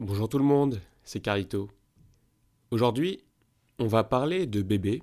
Bonjour 0.00 0.30
tout 0.30 0.38
le 0.38 0.44
monde, 0.44 0.80
c'est 1.04 1.20
Carito. 1.20 1.68
Aujourd'hui, 2.70 3.22
on 3.78 3.86
va 3.86 4.02
parler 4.02 4.46
de 4.46 4.62
bébé, 4.62 5.02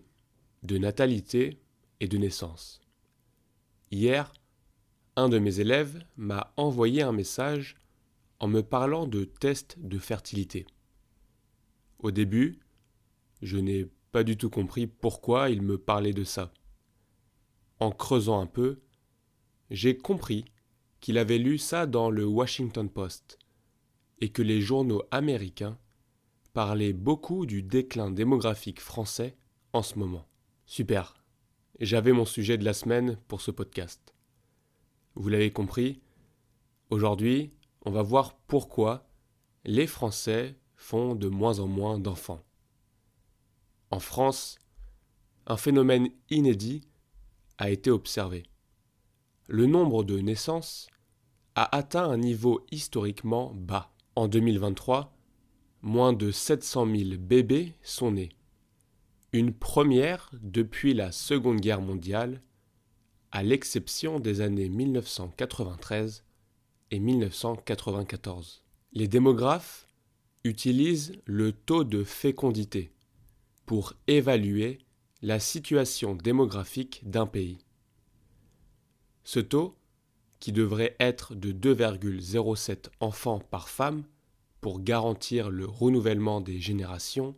de 0.64 0.80
natalité 0.80 1.60
et 2.00 2.08
de 2.08 2.18
naissance. 2.18 2.82
Hier, 3.92 4.34
un 5.16 5.30
de 5.30 5.38
mes 5.38 5.60
élèves 5.60 6.04
m'a 6.16 6.52
envoyé 6.58 7.04
un 7.04 7.12
message 7.12 7.76
en 8.40 8.48
me 8.48 8.64
parlant 8.64 9.06
de 9.06 9.24
tests 9.24 9.78
de 9.78 10.00
fertilité. 10.00 10.66
Au 12.00 12.10
début, 12.10 12.58
je 13.44 13.60
n'ai 13.60 13.86
pas 14.12 14.24
du 14.24 14.36
tout 14.36 14.50
compris 14.50 14.88
pourquoi 14.88 15.52
il 15.52 15.62
me 15.62 15.78
parlait 15.78 16.12
de 16.12 16.24
ça. 16.24 16.52
En 17.80 17.92
creusant 17.92 18.42
un 18.42 18.48
peu, 18.48 18.80
j'ai 19.70 19.96
compris 19.96 20.46
qu'il 21.02 21.20
avait 21.20 21.38
lu 21.38 21.60
ça 21.60 21.86
dans 21.86 22.10
le 22.10 22.26
Washington 22.26 22.90
Post 22.90 23.38
et 24.20 24.30
que 24.30 24.42
les 24.42 24.62
journaux 24.62 25.04
américains 25.12 25.78
parlaient 26.54 26.94
beaucoup 26.94 27.46
du 27.46 27.62
déclin 27.62 28.10
démographique 28.10 28.80
français 28.80 29.38
en 29.74 29.84
ce 29.84 30.00
moment. 30.00 30.28
Super. 30.66 31.16
J'avais 31.80 32.12
mon 32.12 32.26
sujet 32.26 32.58
de 32.58 32.66
la 32.66 32.74
semaine 32.74 33.18
pour 33.28 33.42
ce 33.42 33.52
podcast. 33.52 34.14
Vous 35.14 35.30
l'avez 35.30 35.52
compris, 35.52 36.02
aujourd'hui, 36.90 37.54
on 37.86 37.92
va 37.92 38.02
voir 38.02 38.36
pourquoi 38.48 39.08
les 39.66 39.88
Français 39.88 40.58
font 40.76 41.16
de 41.16 41.28
moins 41.28 41.60
en 41.60 41.68
moins 41.68 42.00
d'enfants. 42.00 42.44
En 43.92 44.00
France, 44.00 44.58
un 45.46 45.58
phénomène 45.58 46.10
inédit 46.30 46.88
a 47.58 47.70
été 47.70 47.90
observé. 47.90 48.44
Le 49.48 49.66
nombre 49.66 50.04
de 50.04 50.20
naissances 50.20 50.88
a 51.56 51.76
atteint 51.76 52.10
un 52.10 52.18
niveau 52.18 52.66
historiquement 52.72 53.54
bas. 53.54 53.94
En 54.18 54.28
2023, 54.28 55.16
moins 55.84 56.12
de 56.12 56.32
700 56.32 56.88
000 56.88 57.10
bébés 57.20 57.74
sont 57.84 58.14
nés. 58.14 58.32
Une 59.32 59.54
première 59.54 60.32
depuis 60.42 60.96
la 60.96 61.12
Seconde 61.12 61.62
Guerre 61.62 61.82
mondiale 61.82 62.42
à 63.32 63.44
l'exception 63.44 64.20
des 64.20 64.42
années 64.42 64.70
1993 64.70 66.24
et 66.90 67.00
1994. 67.00 68.64
Les 68.92 69.08
démographes 69.08 69.88
utilisent 70.44 71.14
le 71.26 71.52
taux 71.52 71.84
de 71.84 72.04
fécondité 72.04 72.92
pour 73.68 73.94
évaluer 74.08 74.80
la 75.22 75.40
situation 75.40 76.16
démographique 76.16 77.08
d'un 77.08 77.28
pays. 77.28 77.60
Ce 79.24 79.40
taux, 79.40 79.78
qui 80.40 80.52
devrait 80.52 80.96
être 81.00 81.36
de 81.36 81.52
2,07 81.52 82.90
enfants 83.00 83.40
par 83.40 83.70
femme 83.70 84.04
pour 84.62 84.82
garantir 84.82 85.50
le 85.50 85.66
renouvellement 85.66 86.42
des 86.42 86.60
générations, 86.60 87.36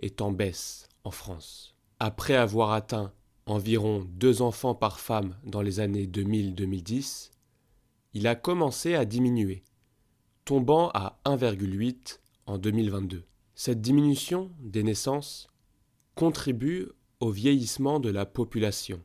est 0.00 0.20
en 0.20 0.32
baisse 0.32 0.88
en 1.04 1.10
France. 1.10 1.74
Après 2.00 2.34
avoir 2.34 2.72
atteint 2.72 3.12
environ 3.46 4.06
deux 4.10 4.42
enfants 4.42 4.74
par 4.74 4.98
femme 4.98 5.36
dans 5.44 5.62
les 5.62 5.80
années 5.80 6.06
2000-2010, 6.06 7.30
il 8.12 8.26
a 8.26 8.34
commencé 8.34 8.94
à 8.94 9.04
diminuer, 9.04 9.62
tombant 10.44 10.90
à 10.94 11.18
1,8 11.24 12.18
en 12.46 12.58
2022. 12.58 13.24
Cette 13.54 13.80
diminution 13.80 14.50
des 14.60 14.82
naissances 14.82 15.48
contribue 16.14 16.88
au 17.20 17.30
vieillissement 17.30 18.00
de 18.00 18.10
la 18.10 18.26
population, 18.26 19.02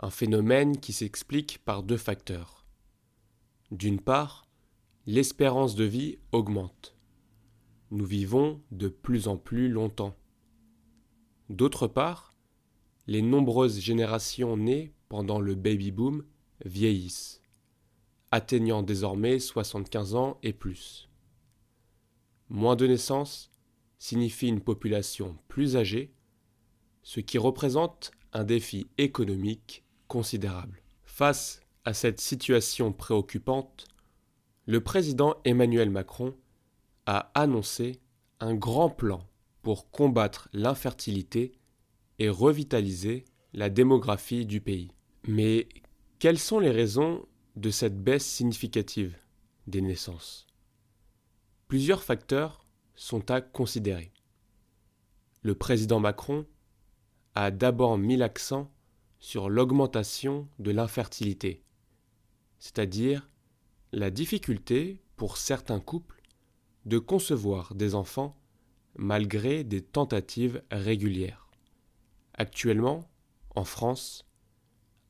un 0.00 0.10
phénomène 0.10 0.78
qui 0.78 0.92
s'explique 0.92 1.58
par 1.64 1.82
deux 1.82 1.96
facteurs. 1.96 2.66
D'une 3.70 4.00
part, 4.00 4.46
l'espérance 5.06 5.74
de 5.74 5.84
vie 5.84 6.18
augmente. 6.32 6.96
Nous 7.90 8.04
vivons 8.04 8.60
de 8.72 8.88
plus 8.88 9.28
en 9.28 9.36
plus 9.36 9.68
longtemps. 9.68 10.16
D'autre 11.48 11.86
part, 11.86 12.34
les 13.06 13.22
nombreuses 13.22 13.78
générations 13.78 14.56
nées 14.56 14.92
pendant 15.08 15.40
le 15.40 15.54
baby-boom 15.54 16.24
vieillissent, 16.64 17.40
atteignant 18.30 18.82
désormais 18.82 19.38
75 19.38 20.14
ans 20.14 20.38
et 20.42 20.52
plus. 20.52 21.08
Moins 22.48 22.76
de 22.76 22.86
naissances 22.86 23.50
signifie 23.98 24.48
une 24.48 24.60
population 24.60 25.38
plus 25.48 25.76
âgée, 25.76 26.12
ce 27.02 27.20
qui 27.20 27.38
représente 27.38 28.10
un 28.32 28.44
défi 28.44 28.88
économique 28.98 29.85
considérable. 30.08 30.82
Face 31.04 31.60
à 31.84 31.94
cette 31.94 32.20
situation 32.20 32.92
préoccupante, 32.92 33.86
le 34.66 34.80
président 34.80 35.36
Emmanuel 35.44 35.90
Macron 35.90 36.34
a 37.06 37.30
annoncé 37.34 38.00
un 38.40 38.54
grand 38.54 38.90
plan 38.90 39.26
pour 39.62 39.90
combattre 39.90 40.48
l'infertilité 40.52 41.52
et 42.18 42.28
revitaliser 42.28 43.24
la 43.52 43.70
démographie 43.70 44.46
du 44.46 44.60
pays. 44.60 44.90
Mais 45.26 45.68
quelles 46.18 46.38
sont 46.38 46.58
les 46.58 46.70
raisons 46.70 47.26
de 47.56 47.70
cette 47.70 48.02
baisse 48.02 48.26
significative 48.26 49.16
des 49.66 49.80
naissances? 49.80 50.46
Plusieurs 51.68 52.02
facteurs 52.02 52.64
sont 52.94 53.30
à 53.30 53.40
considérer. 53.40 54.12
Le 55.42 55.54
président 55.54 56.00
Macron 56.00 56.46
a 57.34 57.50
d'abord 57.50 57.98
mis 57.98 58.16
l'accent 58.16 58.70
sur 59.18 59.48
l'augmentation 59.48 60.48
de 60.58 60.70
l'infertilité, 60.70 61.62
c'est-à-dire 62.58 63.28
la 63.92 64.10
difficulté 64.10 65.02
pour 65.16 65.36
certains 65.36 65.80
couples 65.80 66.22
de 66.84 66.98
concevoir 66.98 67.74
des 67.74 67.94
enfants 67.94 68.36
malgré 68.96 69.64
des 69.64 69.82
tentatives 69.82 70.62
régulières. 70.70 71.48
Actuellement, 72.34 73.08
en 73.54 73.64
France, 73.64 74.26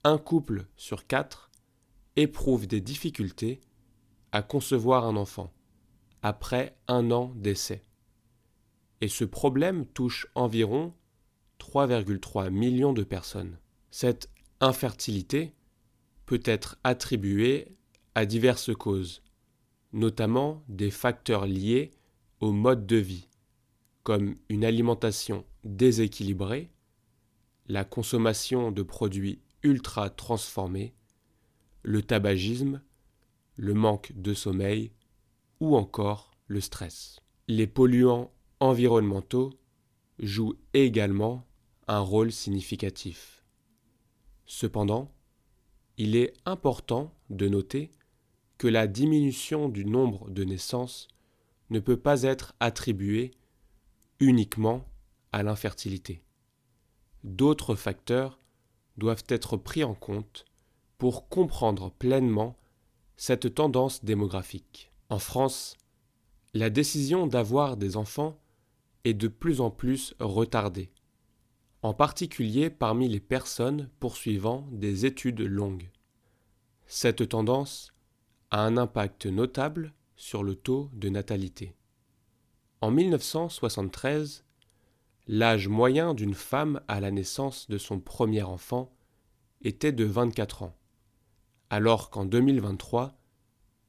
un 0.05 0.19
couple 0.19 0.67
sur 0.77 1.07
quatre 1.07 1.51
éprouve 2.17 2.67
des 2.67 2.81
difficultés 2.81 3.61
à 4.33 4.43
concevoir 4.43 5.05
un 5.05 5.17
enfant 5.17 5.53
après 6.23 6.77
un 6.89 7.11
an 7.11 7.33
d'essai. 7.37 7.83
Et 9.01 9.09
ce 9.09 9.25
problème 9.25 9.87
touche 9.87 10.27
environ 10.35 10.95
3,3 11.59 12.51
millions 12.51 12.93
de 12.93 13.05
personnes. 13.05 13.59
Cette 13.99 14.29
infertilité 14.61 15.55
peut 16.27 16.43
être 16.45 16.77
attribuée 16.85 17.75
à 18.15 18.27
diverses 18.27 18.75
causes, 18.75 19.23
notamment 19.95 20.63
des 20.69 20.91
facteurs 20.91 21.47
liés 21.47 21.93
au 22.41 22.53
mode 22.53 22.87
de 22.87 22.97
vie, 22.97 23.27
comme 24.03 24.37
une 24.51 24.67
alimentation 24.67 25.47
déséquilibrée, 25.65 26.71
la 27.69 27.87
consommation 27.87 28.71
de 28.71 28.83
produits 28.83 29.41
ultra 29.63 30.11
transformés, 30.11 30.93
le 31.83 32.03
tabagisme, 32.03 32.83
le 33.57 33.73
manque 33.73 34.13
de 34.15 34.35
sommeil 34.35 34.93
ou 35.59 35.75
encore 35.75 36.33
le 36.49 36.61
stress. 36.61 37.19
Les 37.49 37.67
polluants 37.67 38.31
environnementaux 38.61 39.55
jouent 40.19 40.59
également 40.75 41.47
un 41.89 42.01
rôle 42.01 42.31
significatif. 42.31 43.36
Cependant, 44.47 45.13
il 45.99 46.17
est 46.17 46.33
important 46.45 47.13
de 47.31 47.49
noter 47.49 47.91
que 48.59 48.69
la 48.69 48.87
diminution 48.87 49.69
du 49.69 49.85
nombre 49.85 50.31
de 50.31 50.45
naissances 50.45 51.09
ne 51.71 51.81
peut 51.81 51.97
pas 51.97 52.23
être 52.23 52.55
attribuée 52.61 53.33
uniquement 54.21 54.87
à 55.33 55.43
l'infertilité 55.43 56.23
d'autres 57.27 57.75
facteurs 57.75 58.39
doivent 58.97 59.25
être 59.29 59.57
pris 59.57 59.85
en 59.85 59.95
compte 59.95 60.47
pour 60.97 61.29
comprendre 61.29 61.91
pleinement 61.91 62.57
cette 63.17 63.55
tendance 63.55 64.05
démographique. 64.05 64.93
En 65.11 65.19
France, 65.19 65.77
la 66.55 66.71
décision 66.71 67.27
d'avoir 67.27 67.77
des 67.77 67.97
enfants 67.97 68.39
est 69.05 69.15
de 69.15 69.29
plus 69.29 69.61
en 69.61 69.71
plus 69.71 70.15
retardée, 70.21 70.91
en 71.83 71.95
particulier 71.95 72.71
parmi 72.71 73.09
les 73.09 73.21
personnes 73.21 73.89
poursuivant 74.01 74.69
des 74.73 75.07
études 75.07 75.41
longues. 75.41 75.91
Cette 76.87 77.29
tendance 77.29 77.93
a 78.51 78.63
un 78.63 78.77
impact 78.77 79.27
notable 79.27 79.93
sur 80.17 80.43
le 80.43 80.55
taux 80.55 80.91
de 80.95 81.09
natalité. 81.09 81.75
En 82.81 82.91
1973, 82.91 84.47
L'âge 85.29 85.67
moyen 85.67 86.15
d'une 86.15 86.35
femme 86.35 86.81
à 86.87 87.01
la 87.01 87.11
naissance 87.11 87.69
de 87.69 87.79
son 87.79 87.99
premier 87.99 88.45
enfant 88.45 88.97
était 89.61 89.91
de 89.91 90.05
24 90.05 90.63
ans, 90.63 90.77
alors 91.69 92.11
qu'en 92.11 92.25
2023, 92.25 93.19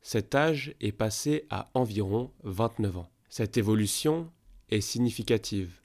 cet 0.02 0.34
âge 0.34 0.74
est 0.80 0.92
passé 0.92 1.46
à 1.52 1.70
environ 1.76 2.34
29 2.44 2.98
ans. 2.98 3.12
Cette 3.30 3.56
évolution 3.56 4.32
est 4.70 4.82
significative, 4.82 5.84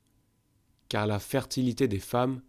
car 0.92 1.06
la 1.06 1.18
fertilité 1.18 1.88
des 1.88 1.98
femmes 1.98 2.42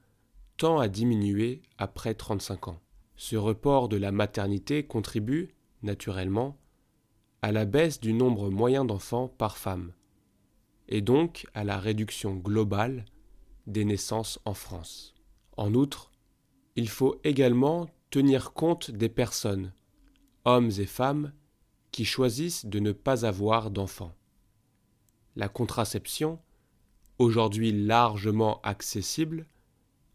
tend 0.57 0.77
à 0.77 0.89
diminuer 0.89 1.61
après 1.77 2.13
35 2.13 2.67
ans. 2.67 2.81
Ce 3.15 3.37
report 3.37 3.87
de 3.87 3.95
la 3.95 4.11
maternité 4.11 4.85
contribue, 4.85 5.55
naturellement, 5.81 6.57
à 7.41 7.53
la 7.53 7.63
baisse 7.63 8.01
du 8.01 8.11
nombre 8.11 8.49
moyen 8.49 8.83
d'enfants 8.83 9.29
par 9.29 9.57
femme, 9.57 9.93
et 10.89 10.99
donc 10.99 11.47
à 11.53 11.63
la 11.63 11.79
réduction 11.79 12.35
globale 12.35 13.05
des 13.65 13.85
naissances 13.85 14.39
en 14.43 14.53
France. 14.53 15.15
En 15.55 15.73
outre, 15.73 16.11
il 16.75 16.89
faut 16.89 17.21
également 17.23 17.87
tenir 18.09 18.51
compte 18.51 18.91
des 18.91 19.07
personnes, 19.07 19.71
hommes 20.43 20.71
et 20.79 20.85
femmes, 20.85 21.31
qui 21.93 22.03
choisissent 22.03 22.65
de 22.65 22.79
ne 22.79 22.91
pas 22.91 23.25
avoir 23.25 23.71
d'enfants. 23.71 24.13
La 25.37 25.47
contraception, 25.47 26.39
aujourd'hui 27.19 27.71
largement 27.71 28.62
accessible, 28.62 29.48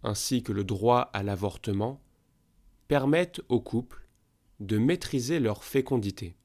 ainsi 0.03 0.43
que 0.43 0.53
le 0.53 0.65
droit 0.65 1.11
à 1.13 1.23
l'avortement, 1.23 2.01
permettent 2.89 3.41
aux 3.49 3.61
couples 3.61 4.09
de 4.61 4.79
maîtriser 4.79 5.41
leur 5.41 5.65
fécondité 5.65 6.37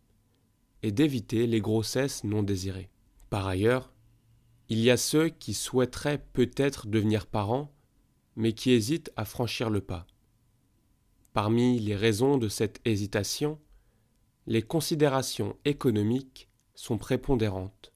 et 0.84 0.92
d'éviter 0.92 1.48
les 1.48 1.62
grossesses 1.62 2.24
non 2.24 2.44
désirées. 2.44 2.90
Par 3.30 3.48
ailleurs, 3.48 3.92
il 4.70 4.80
y 4.80 4.92
a 4.92 4.98
ceux 4.98 5.30
qui 5.30 5.54
souhaiteraient 5.54 6.24
peut-être 6.34 6.88
devenir 6.88 7.26
parents, 7.26 7.74
mais 8.36 8.54
qui 8.54 8.72
hésitent 8.72 9.12
à 9.16 9.26
franchir 9.26 9.70
le 9.70 9.82
pas. 9.82 10.08
Parmi 11.34 11.80
les 11.80 11.96
raisons 11.96 12.38
de 12.38 12.48
cette 12.48 12.80
hésitation, 12.86 13.60
les 14.46 14.62
considérations 14.62 15.56
économiques 15.66 16.50
sont 16.76 16.98
prépondérantes. 16.98 17.92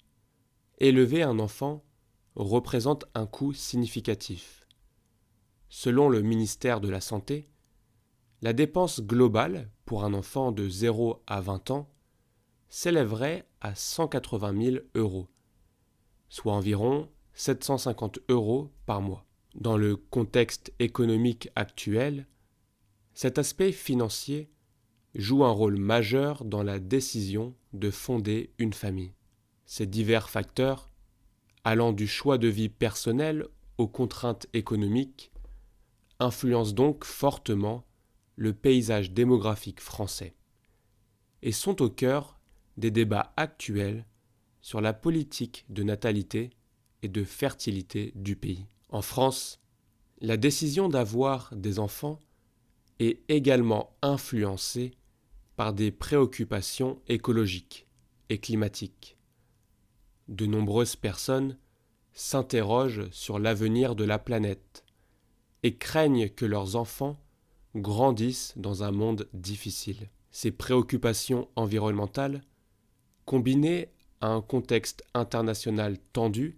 Élever 0.80 1.24
un 1.24 1.40
enfant 1.40 1.84
représente 2.38 3.06
un 3.16 3.26
coût 3.26 3.54
significatif. 3.54 4.66
Selon 5.70 6.08
le 6.08 6.22
ministère 6.22 6.80
de 6.80 6.90
la 6.90 7.02
Santé, 7.02 7.50
la 8.42 8.54
dépense 8.54 9.02
globale 9.02 9.72
pour 9.86 10.04
un 10.04 10.14
enfant 10.14 10.52
de 10.52 10.70
0 10.70 11.24
à 11.26 11.42
20 11.42 11.72
ans 11.72 11.90
s'élèverait 12.70 13.48
à 13.62 13.74
180 13.74 14.64
000 14.64 14.78
euros, 14.96 15.28
soit 16.30 16.54
environ 16.54 17.10
750 17.34 18.20
euros 18.30 18.72
par 18.86 19.02
mois. 19.02 19.26
Dans 19.56 19.78
le 19.78 19.96
contexte 19.96 20.72
économique 20.78 21.50
actuel, 21.56 22.28
cet 23.16 23.40
aspect 23.40 23.72
financier 23.72 24.52
joue 25.16 25.44
un 25.44 25.52
rôle 25.52 25.78
majeur 25.78 26.46
dans 26.46 26.62
la 26.62 26.78
décision 26.78 27.56
de 27.74 27.90
fonder 27.90 28.54
une 28.60 28.74
famille. 28.74 29.16
Ces 29.66 29.88
divers 29.88 30.30
facteurs, 30.30 30.87
allant 31.68 31.92
du 31.92 32.08
choix 32.08 32.38
de 32.38 32.48
vie 32.48 32.70
personnel 32.70 33.46
aux 33.78 33.90
contraintes 33.90 34.48
économiques, 34.54 35.34
influencent 36.18 36.72
donc 36.72 37.04
fortement 37.04 37.84
le 38.38 38.54
paysage 38.54 39.12
démographique 39.12 39.82
français 39.82 40.34
et 41.42 41.52
sont 41.52 41.82
au 41.82 41.90
cœur 41.90 42.40
des 42.78 42.90
débats 42.90 43.34
actuels 43.36 44.06
sur 44.62 44.80
la 44.80 44.94
politique 44.94 45.66
de 45.68 45.84
natalité 45.84 46.52
et 47.02 47.10
de 47.10 47.26
fertilité 47.26 48.14
du 48.16 48.38
pays. 48.38 48.66
En 48.88 49.02
France, 49.02 49.60
la 50.22 50.38
décision 50.38 50.88
d'avoir 50.88 51.54
des 51.54 51.80
enfants 51.80 52.22
est 53.00 53.20
également 53.28 53.94
influencée 54.02 54.94
par 55.58 55.74
des 55.74 55.92
préoccupations 55.92 57.02
écologiques 57.10 57.88
et 58.30 58.38
climatiques. 58.38 59.17
De 60.28 60.46
nombreuses 60.46 60.96
personnes 60.96 61.58
s'interrogent 62.14 63.10
sur 63.12 63.40
l'avenir 63.40 63.96
de 63.96 64.04
la 64.04 64.20
planète 64.20 64.84
et 65.64 65.76
craignent 65.76 66.30
que 66.30 66.46
leurs 66.46 66.76
enfants 66.76 67.18
grandissent 67.76 68.54
dans 68.58 68.84
un 68.84 68.92
monde 68.92 69.30
difficile. 69.34 70.10
Ces 70.32 70.52
préoccupations 70.52 71.48
environnementales, 71.56 72.42
combinées 73.26 73.90
à 74.20 74.28
un 74.28 74.42
contexte 74.42 75.04
international 75.14 75.98
tendu 76.12 76.58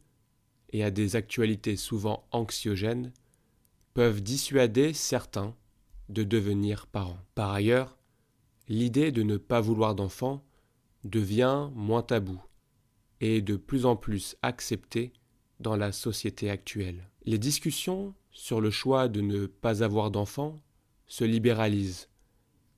et 0.72 0.83
à 0.83 0.92
des 0.92 1.15
actualités 1.15 1.75
souvent 1.75 2.27
anxiogènes, 2.31 3.12
peuvent 3.94 4.22
dissuader 4.22 4.94
certains 4.94 5.56
de 6.10 6.24
devenir 6.24 6.88
parents. 6.88 7.19
Par 7.36 7.51
ailleurs, 7.51 7.98
l'idée 8.68 9.12
de 9.12 9.24
ne 9.24 9.38
pas 9.38 9.62
vouloir 9.62 9.94
d'enfants 9.94 10.44
devient 11.04 11.69
moins 11.74 12.01
tabou 12.01 12.42
et 13.21 13.42
de 13.42 13.56
plus 13.56 13.86
en 13.86 13.95
plus 13.95 14.36
acceptée 14.42 15.13
dans 15.60 15.75
la 15.75 15.92
société 15.92 16.50
actuelle. 16.50 17.10
Les 17.25 17.38
discussions 17.38 18.13
sur 18.31 18.62
le 18.62 18.71
choix 18.71 19.07
de 19.07 19.21
ne 19.21 19.45
pas 19.45 19.83
avoir 19.83 20.12
d'enfants 20.12 20.56
se 21.07 21.24
libéralisent, 21.24 22.10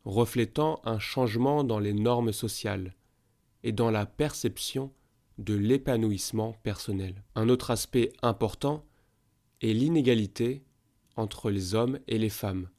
reflétant 0.05 0.81
un 0.83 0.99
changement 0.99 1.63
dans 1.63 1.79
les 1.79 1.93
normes 1.93 2.33
sociales 2.33 2.95
et 3.63 3.71
dans 3.71 3.91
la 3.91 4.05
perception 4.05 4.91
de 5.37 5.53
l'épanouissement 5.53 6.53
personnel. 6.63 7.23
Un 7.35 7.49
autre 7.49 7.71
aspect 7.71 8.11
important 8.21 8.85
est 9.61 9.73
l'inégalité 9.73 10.63
entre 11.15 11.51
les 11.51 11.75
hommes 11.75 11.99
et 12.07 12.17
les 12.17 12.29
femmes 12.29 12.69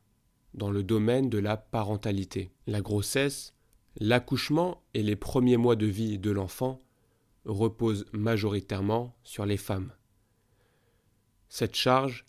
dans 0.55 0.71
le 0.71 0.83
domaine 0.83 1.31
de 1.31 1.39
la 1.39 1.57
parentalité. 1.57 2.53
La 2.67 2.81
grossesse, 2.81 3.55
l'accouchement 3.97 4.83
et 4.95 5.03
les 5.03 5.17
premiers 5.17 5.57
mois 5.57 5.77
de 5.77 5.87
vie 5.87 6.19
de 6.19 6.31
l'enfant 6.31 6.79
reposent 7.45 8.07
majoritairement 8.13 9.17
sur 9.25 9.47
les 9.47 9.57
femmes. 9.57 9.93
Cette 11.49 11.75
charge 11.75 12.25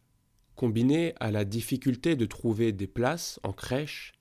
combinée 0.55 1.13
à 1.19 1.31
la 1.31 1.45
difficulté 1.45 2.15
de 2.15 2.25
trouver 2.25 2.71
des 2.71 2.87
places 2.87 3.39
en 3.43 3.53
crèche 3.53 4.13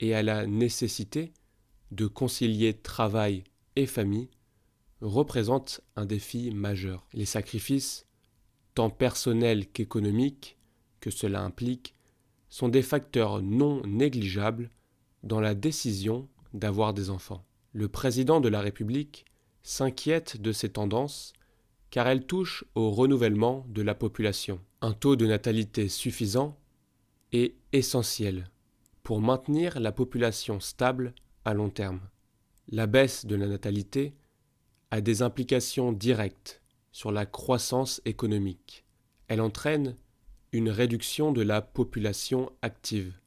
et 0.00 0.14
à 0.14 0.22
la 0.22 0.46
nécessité 0.46 1.32
de 1.90 2.06
concilier 2.06 2.74
travail 2.74 3.44
et 3.76 3.86
famille, 3.86 4.30
représente 5.00 5.80
un 5.94 6.06
défi 6.06 6.50
majeur. 6.50 7.06
Les 7.12 7.26
sacrifices, 7.26 8.06
tant 8.74 8.90
personnels 8.90 9.66
qu'économiques, 9.66 10.56
que 11.00 11.10
cela 11.10 11.42
implique, 11.42 11.94
sont 12.48 12.68
des 12.68 12.82
facteurs 12.82 13.42
non 13.42 13.82
négligeables 13.86 14.70
dans 15.22 15.40
la 15.40 15.54
décision 15.54 16.28
d'avoir 16.54 16.94
des 16.94 17.10
enfants. 17.10 17.44
Le 17.72 17.88
président 17.88 18.40
de 18.40 18.48
la 18.48 18.60
République 18.60 19.25
s'inquiète 19.66 20.40
de 20.40 20.52
ces 20.52 20.68
tendances 20.68 21.32
car 21.90 22.06
elles 22.06 22.24
touchent 22.24 22.64
au 22.76 22.92
renouvellement 22.92 23.66
de 23.68 23.82
la 23.82 23.96
population. 23.96 24.60
Un 24.80 24.92
taux 24.92 25.16
de 25.16 25.26
natalité 25.26 25.88
suffisant 25.88 26.56
est 27.32 27.56
essentiel 27.72 28.48
pour 29.02 29.20
maintenir 29.20 29.80
la 29.80 29.90
population 29.90 30.60
stable 30.60 31.14
à 31.44 31.52
long 31.52 31.68
terme. 31.68 32.00
La 32.68 32.86
baisse 32.86 33.26
de 33.26 33.34
la 33.34 33.48
natalité 33.48 34.14
a 34.92 35.00
des 35.00 35.22
implications 35.22 35.92
directes 35.92 36.62
sur 36.92 37.10
la 37.10 37.26
croissance 37.26 38.00
économique. 38.04 38.84
Elle 39.26 39.40
entraîne 39.40 39.96
une 40.52 40.70
réduction 40.70 41.32
de 41.32 41.42
la 41.42 41.60
population 41.60 42.52
active, 42.62 43.18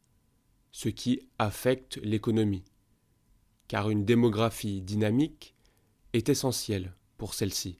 ce 0.71 0.87
qui 0.87 1.27
affecte 1.37 1.97
l'économie, 1.97 2.63
car 3.67 3.89
une 3.89 4.05
démographie 4.05 4.81
dynamique 4.81 5.53
est 6.13 6.29
essentielle 6.29 6.93
pour 7.17 7.33
celle-ci. 7.33 7.79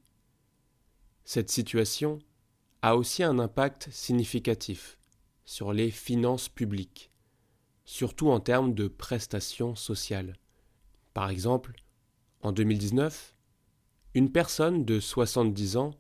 Cette 1.24 1.50
situation 1.50 2.20
a 2.82 2.96
aussi 2.96 3.24
un 3.24 3.40
impact 3.40 3.90
significatif 3.92 4.98
sur 5.46 5.74
les 5.74 5.92
finances 5.92 6.50
publiques, 6.50 7.12
surtout 7.86 8.30
en 8.30 8.40
termes 8.40 8.74
de 8.74 8.88
prestations 8.88 9.76
sociales. 9.76 10.36
Par 11.14 11.30
exemple, 11.30 11.74
en 12.42 12.52
2019, 12.52 13.36
une 14.14 14.32
personne 14.32 14.86
de 14.86 15.00
70 15.00 15.78
ans 15.78 15.92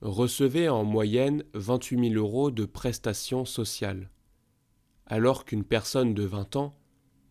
recevait 0.00 0.68
en 0.68 0.84
moyenne 0.84 1.44
28 1.54 2.10
000 2.12 2.14
euros 2.14 2.50
de 2.50 2.64
prestations 2.64 3.44
sociales, 3.44 4.10
alors 5.06 5.44
qu'une 5.44 5.64
personne 5.64 6.14
de 6.14 6.24
20 6.24 6.56
ans 6.56 6.76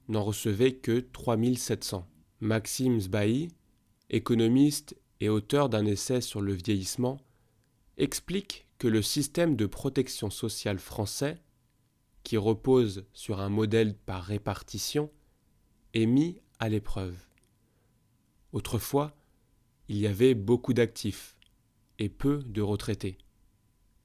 n'en 0.08 0.24
recevait 0.24 0.74
que 0.74 1.00
3 1.00 1.38
700. 1.55 2.08
Maxime 2.41 3.00
Sbahi, 3.00 3.50
économiste 4.09 4.95
et 5.19 5.29
auteur 5.29 5.69
d'un 5.69 5.85
essai 5.85 6.21
sur 6.21 6.41
le 6.41 6.53
vieillissement, 6.53 7.19
explique 7.97 8.67
que 8.77 8.87
le 8.87 9.01
système 9.01 9.55
de 9.55 9.65
protection 9.65 10.29
sociale 10.29 10.79
français, 10.79 11.37
qui 12.23 12.37
repose 12.37 13.05
sur 13.13 13.39
un 13.39 13.49
modèle 13.49 13.95
par 13.95 14.23
répartition, 14.23 15.11
est 15.93 16.05
mis 16.05 16.41
à 16.59 16.69
l'épreuve. 16.69 17.15
Autrefois, 18.53 19.15
il 19.87 19.97
y 19.97 20.07
avait 20.07 20.35
beaucoup 20.35 20.73
d'actifs 20.73 21.35
et 21.97 22.09
peu 22.09 22.43
de 22.45 22.61
retraités. 22.61 23.17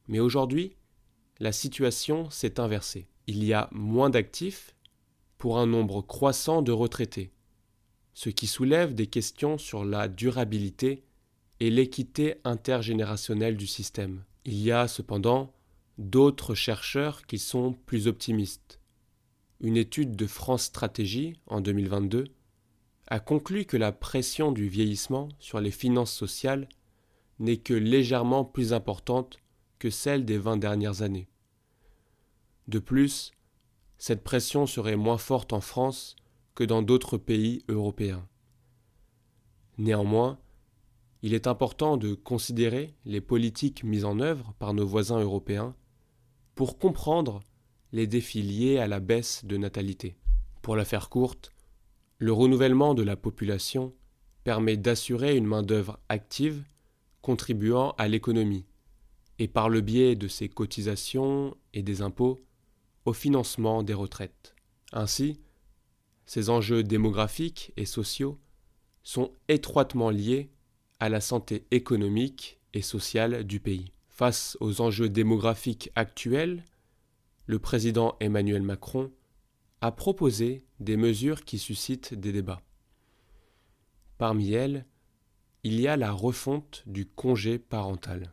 Mais 0.09 0.21
aujourd'hui, 0.21 0.77
la 1.39 1.53
situation 1.53 2.31
s'est 2.31 2.61
inversée. 2.61 3.09
Il 3.27 3.45
y 3.45 3.53
a 3.53 3.69
moins 3.73 4.11
d'actifs 4.11 4.75
pour 5.39 5.59
un 5.59 5.67
nombre 5.67 6.03
croissant 6.03 6.63
de 6.63 6.73
retraités, 6.73 7.34
ce 8.15 8.31
qui 8.31 8.47
soulève 8.47 8.95
des 8.95 9.09
questions 9.09 9.59
sur 9.59 9.85
la 9.85 10.09
durabilité 10.09 11.03
et 11.61 11.71
l'équité 11.71 12.37
intergénérationnelle 12.45 13.57
du 13.57 13.67
système. 13.67 14.25
Il 14.45 14.61
y 14.61 14.73
a 14.73 14.89
cependant 14.89 15.53
d'autres 15.99 16.55
chercheurs 16.55 17.27
qui 17.27 17.39
sont 17.39 17.73
plus 17.87 18.07
optimistes. 18.07 18.81
Une 19.61 19.77
étude 19.77 20.17
de 20.17 20.27
France 20.27 20.65
Stratégie 20.65 21.35
en 21.47 21.61
2022 21.61 22.25
a 23.09 23.21
conclu 23.21 23.65
que 23.65 23.77
la 23.77 23.93
pression 23.93 24.53
du 24.53 24.69
vieillissement 24.69 25.29
sur 25.39 25.61
les 25.61 25.71
finances 25.71 26.13
sociales 26.13 26.69
n'est 27.39 27.59
que 27.59 27.75
légèrement 27.75 28.45
plus 28.45 28.73
importante 28.73 29.39
que 29.79 29.91
celle 29.91 30.25
des 30.25 30.39
vingt 30.39 30.57
dernières 30.57 31.03
années. 31.03 31.29
De 32.69 32.79
plus, 32.79 33.33
cette 33.99 34.25
pression 34.25 34.67
serait 34.67 34.97
moins 34.97 35.19
forte 35.19 35.53
en 35.53 35.61
France 35.61 36.17
que 36.55 36.65
dans 36.65 36.83
d'autres 36.83 37.19
pays 37.19 37.65
européens. 37.69 38.27
Néanmoins, 39.79 40.39
il 41.23 41.35
est 41.35 41.47
important 41.47 41.97
de 41.97 42.15
considérer 42.15 42.95
les 43.05 43.21
politiques 43.21 43.83
mises 43.83 44.05
en 44.05 44.21
œuvre 44.21 44.55
par 44.59 44.75
nos 44.75 44.87
voisins 44.87 45.21
européens 45.21 45.75
pour 46.55 46.79
comprendre 46.79 47.41
les 47.93 48.07
défis 48.07 48.43
liés 48.43 48.79
à 48.79 48.87
la 48.87 49.01
baisse 49.01 49.45
de 49.45 49.57
natalité. 49.57 50.17
Pour 50.63 50.77
la 50.77 50.85
faire 50.85 51.09
courte, 51.09 51.53
le 52.19 52.33
renouvellement 52.33 52.95
de 52.95 53.03
la 53.03 53.17
population 53.17 53.95
permet 54.45 54.77
d'assurer 54.77 55.37
une 55.37 55.47
main-d'œuvre 55.47 55.99
active 56.09 56.65
contribuant 57.23 57.95
à 57.97 58.07
l'économie, 58.07 58.67
et 59.39 59.49
par 59.49 59.69
le 59.69 59.81
biais 59.81 60.15
de 60.15 60.29
ses 60.29 60.49
cotisations 60.49 61.57
et 61.73 61.83
des 61.83 62.03
impôts, 62.03 62.39
au 63.07 63.13
financement 63.13 63.83
des 63.83 63.95
retraites. 63.95 64.55
Ainsi, 64.93 65.41
ces 66.27 66.51
enjeux 66.51 66.83
démographiques 66.83 67.73
et 67.77 67.85
sociaux 67.85 68.39
sont 69.03 69.33
étroitement 69.49 70.11
liés 70.11 70.51
à 71.01 71.09
la 71.09 71.21
santé 71.21 71.67
économique 71.71 72.61
et 72.73 72.83
sociale 72.83 73.45
du 73.45 73.61
pays. 73.61 73.93
Face 74.09 74.57
aux 74.61 74.81
enjeux 74.81 75.09
démographiques 75.09 75.91
actuels, 75.97 76.65
le 77.47 77.59
président 77.59 78.17
Emmanuel 78.21 78.63
Macron 78.63 79.13
a 79.81 79.93
proposé 79.93 80.65
des 80.81 80.97
mesures 80.97 81.45
qui 81.45 81.59
suscitent 81.59 82.15
des 82.15 82.33
débats. 82.33 82.63
Parmi 84.17 84.53
elles, 84.53 84.87
il 85.63 85.81
y 85.81 85.89
a 85.89 85.97
la 85.97 86.13
refonte 86.13 86.85
du 86.87 87.07
congé 87.07 87.59
parental. 87.59 88.33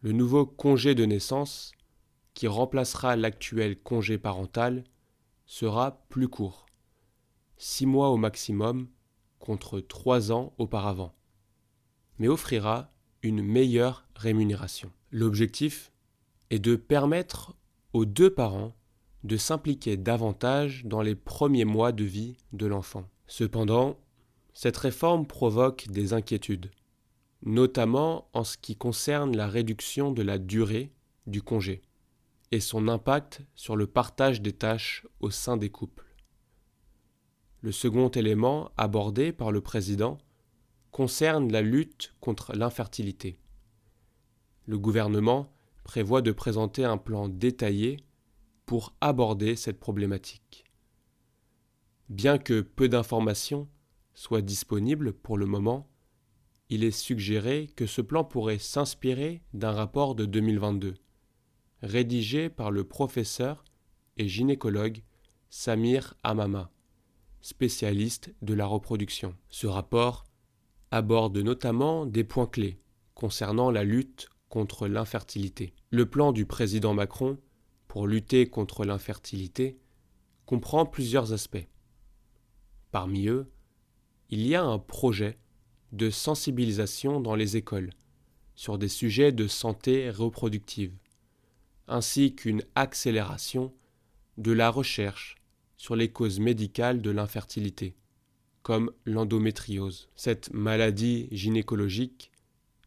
Le 0.00 0.12
nouveau 0.12 0.46
congé 0.46 0.94
de 0.94 1.04
naissance, 1.04 1.72
qui 2.32 2.46
remplacera 2.46 3.16
l'actuel 3.16 3.78
congé 3.78 4.16
parental, 4.16 4.84
sera 5.50 6.00
plus 6.08 6.28
court, 6.28 6.64
six 7.56 7.84
mois 7.84 8.10
au 8.10 8.16
maximum 8.16 8.86
contre 9.40 9.80
trois 9.80 10.30
ans 10.30 10.54
auparavant, 10.58 11.12
mais 12.18 12.28
offrira 12.28 12.92
une 13.24 13.42
meilleure 13.42 14.06
rémunération. 14.14 14.92
L'objectif 15.10 15.90
est 16.50 16.60
de 16.60 16.76
permettre 16.76 17.56
aux 17.94 18.04
deux 18.04 18.32
parents 18.32 18.76
de 19.24 19.36
s'impliquer 19.36 19.96
davantage 19.96 20.84
dans 20.84 21.02
les 21.02 21.16
premiers 21.16 21.64
mois 21.64 21.90
de 21.90 22.04
vie 22.04 22.36
de 22.52 22.66
l'enfant. 22.66 23.08
Cependant, 23.26 23.98
cette 24.54 24.76
réforme 24.76 25.26
provoque 25.26 25.88
des 25.88 26.12
inquiétudes, 26.12 26.70
notamment 27.42 28.28
en 28.34 28.44
ce 28.44 28.56
qui 28.56 28.76
concerne 28.76 29.36
la 29.36 29.48
réduction 29.48 30.12
de 30.12 30.22
la 30.22 30.38
durée 30.38 30.92
du 31.26 31.42
congé 31.42 31.82
et 32.52 32.60
son 32.60 32.88
impact 32.88 33.42
sur 33.54 33.76
le 33.76 33.86
partage 33.86 34.42
des 34.42 34.52
tâches 34.52 35.06
au 35.20 35.30
sein 35.30 35.56
des 35.56 35.70
couples. 35.70 36.06
Le 37.60 37.72
second 37.72 38.08
élément 38.08 38.72
abordé 38.76 39.32
par 39.32 39.52
le 39.52 39.60
président 39.60 40.18
concerne 40.90 41.52
la 41.52 41.62
lutte 41.62 42.14
contre 42.20 42.52
l'infertilité. 42.54 43.38
Le 44.66 44.78
gouvernement 44.78 45.52
prévoit 45.84 46.22
de 46.22 46.32
présenter 46.32 46.84
un 46.84 46.96
plan 46.96 47.28
détaillé 47.28 47.98
pour 48.66 48.94
aborder 49.00 49.56
cette 49.56 49.78
problématique. 49.78 50.64
Bien 52.08 52.38
que 52.38 52.60
peu 52.60 52.88
d'informations 52.88 53.68
soient 54.14 54.42
disponibles 54.42 55.12
pour 55.12 55.38
le 55.38 55.46
moment, 55.46 55.88
il 56.68 56.84
est 56.84 56.90
suggéré 56.90 57.68
que 57.76 57.86
ce 57.86 58.00
plan 58.00 58.24
pourrait 58.24 58.58
s'inspirer 58.58 59.42
d'un 59.54 59.72
rapport 59.72 60.14
de 60.14 60.24
2022, 60.24 60.94
rédigé 61.82 62.48
par 62.48 62.70
le 62.70 62.84
professeur 62.84 63.64
et 64.16 64.28
gynécologue 64.28 65.02
Samir 65.48 66.14
Amama, 66.22 66.70
spécialiste 67.40 68.32
de 68.42 68.54
la 68.54 68.66
reproduction. 68.66 69.34
Ce 69.48 69.66
rapport 69.66 70.24
aborde 70.90 71.38
notamment 71.38 72.06
des 72.06 72.24
points 72.24 72.46
clés 72.46 72.78
concernant 73.14 73.70
la 73.70 73.84
lutte 73.84 74.28
contre 74.48 74.88
l'infertilité. 74.88 75.74
Le 75.90 76.06
plan 76.06 76.32
du 76.32 76.46
président 76.46 76.94
Macron 76.94 77.38
pour 77.88 78.06
lutter 78.06 78.48
contre 78.48 78.84
l'infertilité 78.84 79.78
comprend 80.46 80.86
plusieurs 80.86 81.32
aspects. 81.32 81.68
Parmi 82.90 83.28
eux, 83.28 83.50
il 84.30 84.46
y 84.46 84.54
a 84.54 84.62
un 84.62 84.78
projet 84.78 85.38
de 85.92 86.10
sensibilisation 86.10 87.20
dans 87.20 87.34
les 87.34 87.56
écoles 87.56 87.90
sur 88.54 88.78
des 88.78 88.88
sujets 88.88 89.32
de 89.32 89.46
santé 89.46 90.10
reproductive, 90.10 90.92
ainsi 91.90 92.34
qu'une 92.34 92.62
accélération 92.74 93.72
de 94.38 94.52
la 94.52 94.70
recherche 94.70 95.36
sur 95.76 95.96
les 95.96 96.10
causes 96.10 96.40
médicales 96.40 97.02
de 97.02 97.10
l'infertilité, 97.10 97.94
comme 98.62 98.90
l'endométriose. 99.04 100.08
Cette 100.14 100.52
maladie 100.52 101.28
gynécologique 101.32 102.30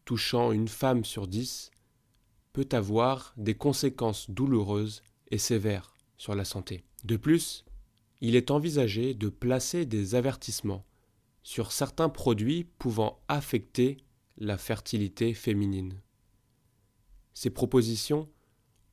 touchant 0.04 0.52
une 0.52 0.68
femme 0.68 1.04
sur 1.04 1.26
dix, 1.26 1.70
peut 2.52 2.68
avoir 2.72 3.34
des 3.36 3.54
conséquences 3.54 4.30
douloureuses 4.30 5.02
et 5.30 5.38
sévères 5.38 5.94
sur 6.16 6.34
la 6.34 6.44
santé. 6.44 6.84
De 7.04 7.16
plus, 7.16 7.64
il 8.20 8.36
est 8.36 8.50
envisagé 8.50 9.14
de 9.14 9.28
placer 9.28 9.86
des 9.86 10.14
avertissements 10.14 10.84
sur 11.42 11.72
certains 11.72 12.08
produits 12.08 12.64
pouvant 12.78 13.20
affecter 13.28 13.98
la 14.38 14.56
fertilité 14.56 15.34
féminine. 15.34 16.00
Ces 17.34 17.50
propositions 17.50 18.28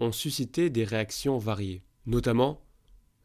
ont 0.02 0.12
suscité 0.12 0.70
des 0.70 0.84
réactions 0.84 1.38
variées, 1.38 1.84
notamment 2.06 2.62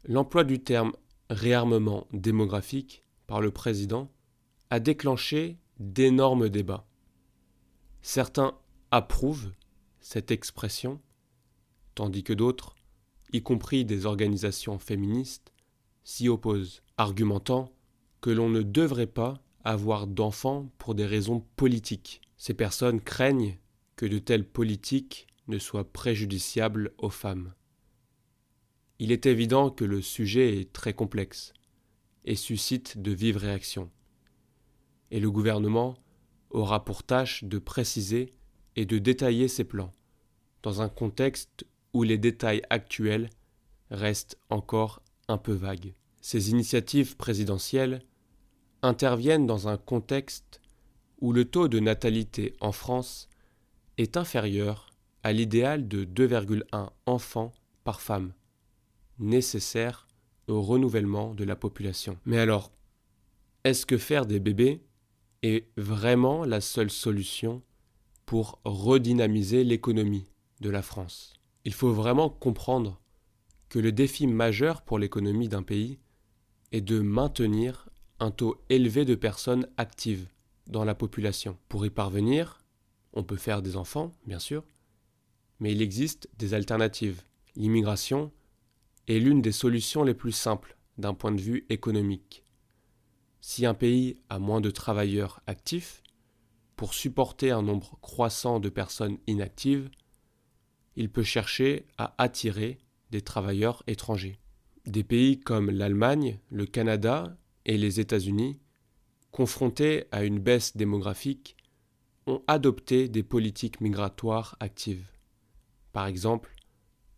l'emploi 0.05 0.43
du 0.43 0.59
terme 0.59 0.93
réarmement 1.29 2.07
démographique 2.13 3.03
par 3.25 3.41
le 3.41 3.51
président 3.51 4.11
a 4.69 4.79
déclenché 4.79 5.57
d'énormes 5.79 6.49
débats. 6.49 6.87
Certains 8.01 8.57
approuvent 8.91 9.51
cette 9.99 10.31
expression, 10.31 11.01
tandis 11.95 12.23
que 12.23 12.33
d'autres, 12.33 12.75
y 13.33 13.41
compris 13.41 13.83
des 13.83 14.05
organisations 14.05 14.79
féministes, 14.79 15.51
s'y 16.03 16.29
opposent, 16.29 16.83
argumentant 16.97 17.73
que 18.21 18.29
l'on 18.29 18.49
ne 18.49 18.61
devrait 18.61 19.07
pas 19.07 19.41
avoir 19.63 20.07
d'enfants 20.07 20.71
pour 20.77 20.95
des 20.95 21.05
raisons 21.05 21.43
politiques. 21.57 22.21
Ces 22.37 22.53
personnes 22.53 23.01
craignent 23.01 23.57
que 23.97 24.05
de 24.05 24.19
telles 24.19 24.47
politiques 24.47 25.26
ne 25.47 25.57
soient 25.57 25.91
préjudiciables 25.91 26.93
aux 26.97 27.09
femmes. 27.09 27.53
Il 28.99 29.11
est 29.11 29.25
évident 29.25 29.69
que 29.69 29.85
le 29.85 30.01
sujet 30.01 30.59
est 30.59 30.73
très 30.73 30.93
complexe 30.93 31.53
et 32.25 32.35
suscite 32.35 32.97
de 32.97 33.11
vives 33.11 33.37
réactions. 33.37 33.91
Et 35.11 35.19
le 35.19 35.31
gouvernement 35.31 35.95
aura 36.49 36.83
pour 36.83 37.03
tâche 37.03 37.43
de 37.43 37.59
préciser 37.59 38.31
et 38.75 38.85
de 38.85 38.97
détailler 38.97 39.47
ses 39.47 39.63
plans, 39.63 39.93
dans 40.63 40.81
un 40.81 40.89
contexte 40.89 41.65
où 41.93 42.03
les 42.03 42.17
détails 42.17 42.61
actuels 42.69 43.29
restent 43.89 44.37
encore 44.49 45.01
un 45.27 45.37
peu 45.37 45.53
vagues. 45.53 45.93
Ces 46.21 46.51
initiatives 46.51 47.15
présidentielles 47.15 48.01
interviennent 48.81 49.47
dans 49.47 49.67
un 49.67 49.77
contexte 49.77 50.61
où 51.21 51.31
le 51.31 51.45
taux 51.45 51.67
de 51.67 51.79
natalité 51.79 52.53
en 52.59 52.71
France 52.71 53.29
est 53.97 54.17
inférieur 54.17 54.86
à 55.27 55.33
l'idéal 55.33 55.89
de 55.89 56.05
2,1 56.05 56.89
enfants 57.05 57.51
par 57.83 57.99
femme, 57.99 58.31
nécessaire 59.19 60.07
au 60.47 60.61
renouvellement 60.61 61.35
de 61.35 61.43
la 61.43 61.57
population. 61.57 62.17
Mais 62.25 62.37
alors, 62.37 62.71
est-ce 63.65 63.85
que 63.85 63.97
faire 63.97 64.25
des 64.25 64.39
bébés 64.39 64.85
est 65.43 65.67
vraiment 65.75 66.45
la 66.45 66.61
seule 66.61 66.89
solution 66.89 67.61
pour 68.25 68.61
redynamiser 68.63 69.65
l'économie 69.65 70.31
de 70.61 70.69
la 70.69 70.81
France? 70.81 71.33
Il 71.65 71.73
faut 71.73 71.91
vraiment 71.91 72.29
comprendre 72.29 73.01
que 73.67 73.79
le 73.79 73.91
défi 73.91 74.27
majeur 74.27 74.81
pour 74.81 74.97
l'économie 74.97 75.49
d'un 75.49 75.61
pays 75.61 75.99
est 76.71 76.79
de 76.79 77.01
maintenir 77.01 77.89
un 78.21 78.31
taux 78.31 78.63
élevé 78.69 79.03
de 79.03 79.15
personnes 79.15 79.67
actives 79.75 80.29
dans 80.67 80.85
la 80.85 80.95
population. 80.95 81.57
Pour 81.67 81.85
y 81.85 81.89
parvenir, 81.89 82.61
on 83.11 83.25
peut 83.25 83.35
faire 83.35 83.61
des 83.61 83.75
enfants, 83.75 84.13
bien 84.25 84.39
sûr, 84.39 84.63
mais 85.59 85.71
il 85.71 85.81
existe 85.81 86.29
des 86.37 86.53
alternatives. 86.53 87.23
L'immigration 87.55 88.31
est 89.07 89.19
l'une 89.19 89.41
des 89.41 89.51
solutions 89.51 90.03
les 90.03 90.13
plus 90.13 90.31
simples 90.31 90.77
d'un 90.97 91.13
point 91.13 91.31
de 91.31 91.41
vue 91.41 91.65
économique. 91.69 92.43
Si 93.41 93.65
un 93.65 93.73
pays 93.73 94.17
a 94.29 94.39
moins 94.39 94.61
de 94.61 94.71
travailleurs 94.71 95.41
actifs, 95.47 96.03
pour 96.75 96.93
supporter 96.93 97.51
un 97.51 97.63
nombre 97.63 97.97
croissant 98.01 98.59
de 98.59 98.69
personnes 98.69 99.17
inactives, 99.25 99.89
il 100.95 101.09
peut 101.09 101.23
chercher 101.23 101.85
à 101.97 102.13
attirer 102.21 102.77
des 103.11 103.21
travailleurs 103.21 103.83
étrangers. 103.87 104.39
Des 104.85 105.03
pays 105.03 105.39
comme 105.39 105.71
l'Allemagne, 105.71 106.39
le 106.49 106.65
Canada 106.65 107.37
et 107.65 107.77
les 107.77 107.99
États-Unis, 107.99 108.59
confrontés 109.31 110.05
à 110.11 110.23
une 110.23 110.39
baisse 110.39 110.77
démographique, 110.77 111.57
ont 112.25 112.43
adopté 112.47 113.07
des 113.07 113.23
politiques 113.23 113.81
migratoires 113.81 114.55
actives. 114.59 115.05
Par 115.97 116.05
exemple, 116.05 116.53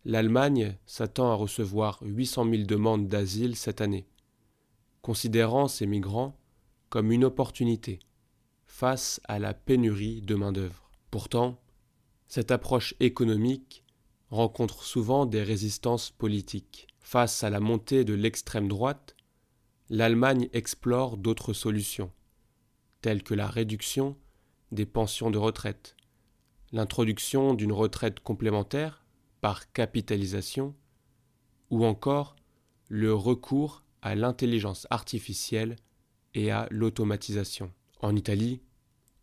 l'Allemagne 0.06 0.78
s'attend 0.86 1.30
à 1.30 1.34
recevoir 1.34 1.98
800 2.00 2.50
000 2.50 2.62
demandes 2.62 3.08
d'asile 3.08 3.54
cette 3.54 3.82
année, 3.82 4.06
considérant 5.02 5.68
ces 5.68 5.86
migrants 5.86 6.40
comme 6.88 7.12
une 7.12 7.26
opportunité 7.26 7.98
face 8.64 9.20
à 9.24 9.38
la 9.38 9.52
pénurie 9.52 10.22
de 10.22 10.34
main-d'œuvre. 10.34 10.90
Pourtant, 11.10 11.60
cette 12.26 12.50
approche 12.50 12.94
économique 13.00 13.84
rencontre 14.30 14.82
souvent 14.82 15.26
des 15.26 15.42
résistances 15.42 16.10
politiques. 16.10 16.86
Face 17.00 17.44
à 17.44 17.50
la 17.50 17.60
montée 17.60 18.06
de 18.06 18.14
l'extrême 18.14 18.66
droite, 18.66 19.14
l'Allemagne 19.90 20.48
explore 20.54 21.18
d'autres 21.18 21.52
solutions, 21.52 22.10
telles 23.02 23.24
que 23.24 23.34
la 23.34 23.46
réduction 23.46 24.16
des 24.72 24.86
pensions 24.86 25.30
de 25.30 25.36
retraite, 25.36 25.96
l'introduction 26.72 27.54
d'une 27.54 27.72
retraite 27.72 28.20
complémentaire 28.20 29.04
par 29.40 29.72
capitalisation, 29.72 30.74
ou 31.70 31.84
encore 31.84 32.36
le 32.88 33.14
recours 33.14 33.82
à 34.02 34.14
l'intelligence 34.14 34.86
artificielle 34.90 35.76
et 36.34 36.50
à 36.50 36.66
l'automatisation. 36.70 37.72
En 38.00 38.16
Italie, 38.16 38.60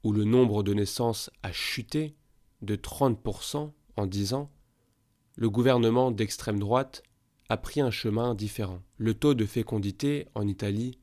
où 0.03 0.11
le 0.11 0.23
nombre 0.23 0.63
de 0.63 0.73
naissances 0.73 1.29
a 1.43 1.51
chuté 1.51 2.15
de 2.61 2.75
30% 2.75 3.71
en 3.97 4.05
10 4.05 4.33
ans, 4.33 4.51
le 5.35 5.49
gouvernement 5.49 6.11
d'extrême 6.11 6.59
droite 6.59 7.03
a 7.49 7.57
pris 7.57 7.81
un 7.81 7.91
chemin 7.91 8.35
différent. 8.35 8.81
Le 8.97 9.13
taux 9.13 9.33
de 9.33 9.45
fécondité 9.45 10.27
en 10.35 10.47
Italie 10.47 10.99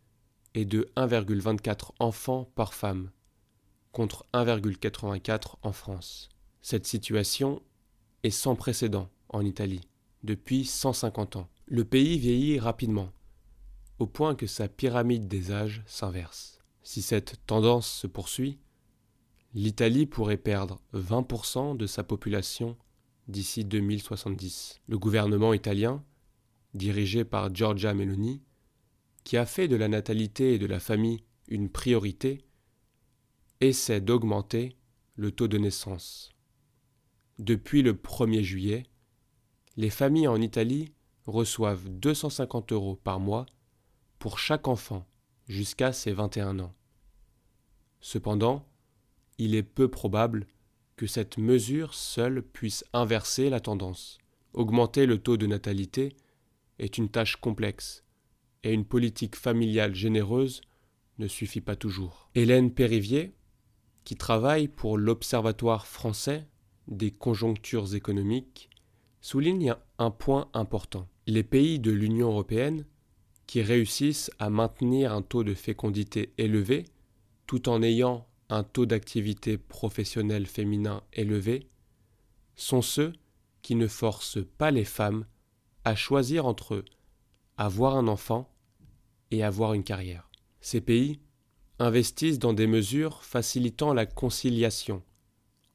est 0.55 0.65
de 0.65 0.91
1,24 0.97 1.91
enfants 1.99 2.51
par 2.55 2.75
femme, 2.75 3.11
contre 3.93 4.27
1,84 4.33 5.57
en 5.63 5.73
France. 5.73 6.29
Cette 6.67 6.87
situation 6.87 7.61
est 8.23 8.31
sans 8.31 8.57
précédent 8.57 9.11
en 9.29 9.45
Italie 9.45 9.87
depuis 10.23 10.65
150 10.65 11.37
ans. 11.37 11.51
Le 11.67 11.85
pays 11.85 12.19
vieillit 12.19 12.59
rapidement, 12.59 13.13
au 13.99 14.07
point 14.07 14.35
que 14.35 14.47
sa 14.47 14.67
pyramide 14.67 15.29
des 15.29 15.53
âges 15.53 15.83
s'inverse. 15.85 16.61
Si 16.83 17.03
cette 17.03 17.37
tendance 17.45 17.87
se 17.87 18.07
poursuit, 18.07 18.59
l'Italie 19.53 20.07
pourrait 20.07 20.39
perdre 20.39 20.81
20% 20.95 21.77
de 21.77 21.87
sa 21.87 22.03
population 22.03 22.79
d'ici 23.29 23.67
2070. 23.67 24.81
Le 24.89 24.99
gouvernement 24.99 25.53
italien, 25.53 26.03
dirigé 26.73 27.27
par 27.27 27.55
Giorgia 27.55 27.93
Meloni, 27.93 28.41
qui 29.23 29.37
a 29.37 29.45
fait 29.45 29.69
de 29.69 29.77
la 29.77 29.89
natalité 29.89 30.55
et 30.55 30.59
de 30.59 30.67
la 30.67 30.81
famille 30.81 31.25
une 31.47 31.69
priorité, 31.69 32.41
essaie 33.61 34.01
d'augmenter 34.01 34.79
le 35.17 35.31
taux 35.31 35.47
de 35.47 35.59
naissance. 35.59 36.34
Depuis 37.41 37.83
le 37.83 37.95
1er 37.95 38.43
juillet, 38.43 38.85
les 39.77 39.91
familles 39.91 40.29
en 40.29 40.41
Italie 40.41 40.93
reçoivent 41.27 41.89
250 41.89 42.71
euros 42.71 42.95
par 42.95 43.19
mois 43.19 43.47
pour 44.21 44.39
chaque 44.39 44.69
enfant 44.69 45.05
jusqu'à 45.49 45.93
ses 45.93 46.13
21 46.13 46.61
ans. 46.61 46.75
Cependant, 48.01 48.69
il 49.39 49.57
est 49.57 49.65
peu 49.65 49.89
probable 49.89 50.47
que 50.97 51.09
cette 51.09 51.39
mesure 51.39 51.93
seule 51.95 52.41
puisse 52.41 52.85
inverser 52.93 53.51
la 53.51 53.59
tendance. 53.59 54.19
Augmenter 54.53 55.07
le 55.07 55.19
taux 55.19 55.37
de 55.37 55.47
natalité 55.47 56.15
est 56.79 56.99
une 56.99 57.09
tâche 57.09 57.35
complexe, 57.37 58.05
et 58.63 58.73
une 58.73 58.85
politique 58.85 59.35
familiale 59.35 59.95
généreuse 59.95 60.61
ne 61.19 61.27
suffit 61.27 61.61
pas 61.61 61.75
toujours. 61.75 62.31
Hélène 62.37 62.73
Périvier, 62.73 63.35
qui 64.05 64.15
travaille 64.15 64.69
pour 64.69 64.99
l'Observatoire 64.99 65.89
français 65.89 66.47
des 66.89 67.11
conjonctures 67.11 67.95
économiques, 67.95 68.71
souligne 69.21 69.75
un 69.99 70.11
point 70.11 70.49
important. 70.53 71.09
Les 71.27 71.43
pays 71.43 71.79
de 71.79 71.91
l'Union 71.91 72.29
européenne 72.29 72.85
qui 73.47 73.63
réussissent 73.63 74.31
à 74.39 74.51
maintenir 74.51 75.13
un 75.13 75.23
taux 75.23 75.45
de 75.45 75.55
fécondité 75.55 76.33
élevé 76.39 76.85
tout 77.47 77.69
en 77.69 77.83
ayant 77.83 78.27
un 78.49 78.63
taux 78.63 78.87
d'activité 78.87 79.59
professionnelle 79.59 80.47
féminin 80.47 81.03
élevé 81.13 81.69
sont 82.57 82.83
ceux 82.83 83.13
qui 83.63 83.75
ne 83.75 83.87
forcent 83.87 84.45
pas 84.59 84.71
les 84.71 84.85
femmes 84.85 85.27
à 85.85 85.95
choisir 85.95 86.47
entre 86.47 86.85
avoir 87.57 87.97
un 87.97 88.09
enfant 88.09 88.51
et 89.31 89.43
avoir 89.43 89.75
une 89.75 89.85
carrière. 89.85 90.31
Ces 90.61 90.81
pays 90.81 91.21
investissent 91.79 92.39
dans 92.39 92.53
des 92.53 92.67
mesures 92.67 93.23
facilitant 93.23 93.93
la 93.93 94.07
conciliation 94.07 95.03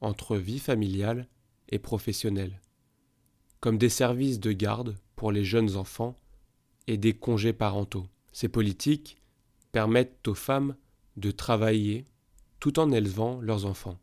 entre 0.00 0.36
vie 0.36 0.58
familiale 0.58 1.28
et 1.68 1.78
professionnelle, 1.78 2.60
comme 3.60 3.78
des 3.78 3.88
services 3.88 4.40
de 4.40 4.52
garde 4.52 4.96
pour 5.16 5.32
les 5.32 5.44
jeunes 5.44 5.76
enfants 5.76 6.16
et 6.86 6.96
des 6.96 7.14
congés 7.14 7.52
parentaux. 7.52 8.06
Ces 8.32 8.48
politiques 8.48 9.20
permettent 9.72 10.26
aux 10.26 10.34
femmes 10.34 10.76
de 11.16 11.30
travailler 11.30 12.04
tout 12.58 12.78
en 12.78 12.90
élevant 12.90 13.40
leurs 13.40 13.66
enfants, 13.66 13.98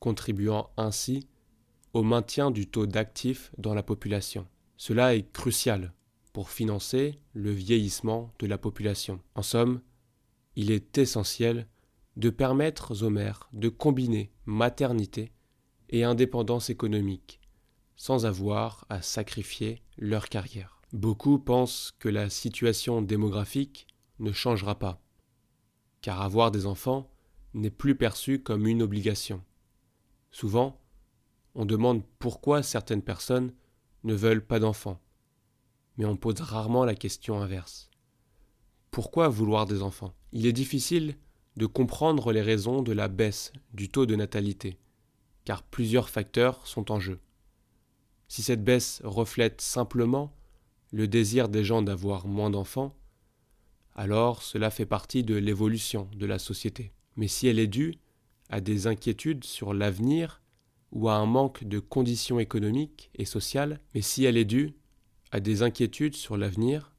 contribuant 0.00 0.70
ainsi 0.76 1.28
au 1.92 2.02
maintien 2.02 2.50
du 2.50 2.66
taux 2.66 2.86
d'actifs 2.86 3.52
dans 3.58 3.74
la 3.74 3.82
population. 3.82 4.46
Cela 4.76 5.14
est 5.14 5.30
crucial 5.32 5.92
pour 6.32 6.50
financer 6.50 7.20
le 7.34 7.50
vieillissement 7.50 8.32
de 8.38 8.46
la 8.46 8.58
population. 8.58 9.20
En 9.34 9.42
somme, 9.42 9.80
il 10.56 10.70
est 10.70 10.98
essentiel 10.98 11.68
de 12.16 12.30
permettre 12.30 13.04
aux 13.04 13.10
mères 13.10 13.48
de 13.52 13.68
combiner 13.68 14.31
maternité 14.46 15.32
et 15.90 16.04
indépendance 16.04 16.70
économique 16.70 17.42
sans 18.02 18.26
avoir 18.26 18.84
à 18.88 19.00
sacrifier 19.00 19.80
leur 19.96 20.28
carrière. 20.28 20.82
Beaucoup 20.92 21.38
pensent 21.38 21.92
que 22.00 22.08
la 22.08 22.30
situation 22.30 23.00
démographique 23.00 23.86
ne 24.18 24.32
changera 24.32 24.78
pas, 24.78 25.00
car 26.00 26.20
avoir 26.20 26.50
des 26.50 26.66
enfants 26.66 27.10
n'est 27.54 27.70
plus 27.70 27.96
perçu 27.96 28.42
comme 28.42 28.66
une 28.66 28.82
obligation. 28.82 29.40
Souvent, 30.32 30.80
on 31.54 31.64
demande 31.64 32.02
pourquoi 32.18 32.64
certaines 32.64 33.02
personnes 33.02 33.54
ne 34.02 34.14
veulent 34.14 34.44
pas 34.44 34.58
d'enfants, 34.58 35.00
mais 35.96 36.04
on 36.04 36.16
pose 36.16 36.40
rarement 36.40 36.84
la 36.84 36.96
question 36.96 37.40
inverse. 37.40 37.88
Pourquoi 38.90 39.28
vouloir 39.28 39.66
des 39.66 39.80
enfants? 39.80 40.12
Il 40.32 40.46
est 40.46 40.52
difficile 40.52 41.16
de 41.56 41.66
comprendre 41.66 42.32
les 42.32 42.42
raisons 42.42 42.82
de 42.82 42.92
la 42.92 43.08
baisse 43.08 43.52
du 43.74 43.88
taux 43.88 44.06
de 44.06 44.16
natalité, 44.16 44.78
car 45.44 45.62
plusieurs 45.62 46.08
facteurs 46.08 46.66
sont 46.66 46.90
en 46.90 47.00
jeu. 47.00 47.20
Si 48.28 48.42
cette 48.42 48.64
baisse 48.64 49.02
reflète 49.04 49.60
simplement 49.60 50.34
le 50.92 51.08
désir 51.08 51.48
des 51.48 51.64
gens 51.64 51.82
d'avoir 51.82 52.26
moins 52.26 52.50
d'enfants, 52.50 52.96
alors 53.94 54.42
cela 54.42 54.70
fait 54.70 54.86
partie 54.86 55.22
de 55.22 55.34
l'évolution 55.34 56.08
de 56.16 56.26
la 56.26 56.38
société 56.38 56.92
mais 57.16 57.28
si 57.28 57.46
elle 57.46 57.58
est 57.58 57.66
due 57.66 57.94
à 58.48 58.60
des 58.60 58.86
inquiétudes 58.86 59.44
sur 59.44 59.74
l'avenir 59.74 60.40
ou 60.92 61.08
à 61.08 61.14
un 61.14 61.26
manque 61.26 61.64
de 61.64 61.78
conditions 61.78 62.38
économiques 62.38 63.10
et 63.14 63.24
sociales, 63.24 63.80
mais 63.94 64.02
si 64.02 64.24
elle 64.24 64.36
est 64.36 64.44
due 64.44 64.74
à 65.30 65.40
des 65.40 65.62
inquiétudes 65.62 66.16
sur 66.16 66.36
l'avenir 66.36 66.92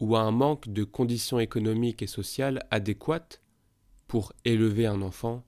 ou 0.00 0.16
à 0.16 0.20
un 0.20 0.30
manque 0.30 0.68
de 0.68 0.84
conditions 0.84 1.40
économiques 1.40 2.02
et 2.02 2.06
sociales 2.06 2.66
adéquates 2.70 3.40
pour 4.08 4.32
élever 4.44 4.86
un 4.86 5.02
enfant, 5.02 5.44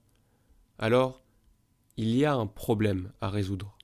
alors 0.77 1.21
il 1.97 2.15
y 2.15 2.23
a 2.23 2.33
un 2.33 2.47
problème 2.47 3.11
à 3.19 3.29
résoudre. 3.29 3.77